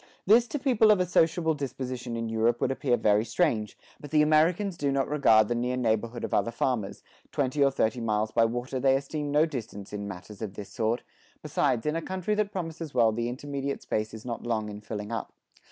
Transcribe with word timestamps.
This 0.25 0.47
to 0.47 0.57
people 0.57 0.89
of 0.89 0.99
a 0.99 1.05
sociable 1.05 1.53
disposition 1.53 2.17
in 2.17 2.27
Europe 2.27 2.59
would 2.59 2.71
appear 2.71 2.97
very 2.97 3.23
strange, 3.23 3.77
but 3.99 4.09
the 4.09 4.23
Americans 4.23 4.75
do 4.75 4.91
not 4.91 5.07
regard 5.07 5.47
the 5.47 5.53
near 5.53 5.77
neighborhood 5.77 6.23
of 6.23 6.33
other 6.33 6.49
farmers; 6.49 7.03
twenty 7.31 7.63
or 7.63 7.69
thirty 7.69 8.01
miles 8.01 8.31
by 8.31 8.45
water 8.45 8.79
they 8.79 8.95
esteem 8.95 9.29
no 9.31 9.45
distance 9.45 9.93
in 9.93 10.07
matters 10.07 10.41
of 10.41 10.55
this 10.55 10.69
sort; 10.69 11.03
besides 11.43 11.85
in 11.85 11.95
a 11.95 12.01
country 12.01 12.33
that 12.33 12.51
promises 12.51 12.95
well 12.95 13.11
the 13.11 13.29
intermediate 13.29 13.83
space 13.83 14.11
is 14.11 14.25
not 14.25 14.41
long 14.41 14.69
in 14.69 14.81
filling 14.81 15.11
up. 15.11 15.33